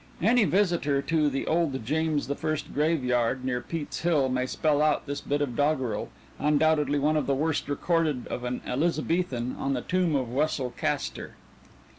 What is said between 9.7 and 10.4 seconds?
the tomb of